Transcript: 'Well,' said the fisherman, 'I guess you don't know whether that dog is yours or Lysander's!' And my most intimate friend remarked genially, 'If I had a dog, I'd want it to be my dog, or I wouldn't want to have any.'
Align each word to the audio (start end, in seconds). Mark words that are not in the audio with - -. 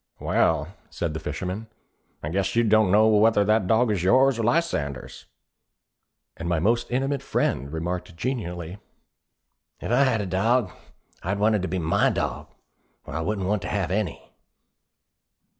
'Well,' 0.19 0.69
said 0.89 1.13
the 1.13 1.19
fisherman, 1.19 1.67
'I 2.23 2.29
guess 2.29 2.55
you 2.55 2.63
don't 2.63 2.89
know 2.91 3.07
whether 3.07 3.45
that 3.45 3.67
dog 3.67 3.91
is 3.91 4.01
yours 4.01 4.39
or 4.39 4.43
Lysander's!' 4.43 5.27
And 6.35 6.49
my 6.49 6.57
most 6.57 6.89
intimate 6.89 7.21
friend 7.21 7.71
remarked 7.71 8.15
genially, 8.17 8.79
'If 9.79 9.91
I 9.91 10.03
had 10.05 10.19
a 10.21 10.25
dog, 10.25 10.71
I'd 11.21 11.37
want 11.37 11.53
it 11.53 11.61
to 11.61 11.67
be 11.67 11.77
my 11.77 12.09
dog, 12.09 12.47
or 13.05 13.13
I 13.13 13.21
wouldn't 13.21 13.45
want 13.47 13.61
to 13.61 13.67
have 13.69 13.91
any.' 13.91 14.31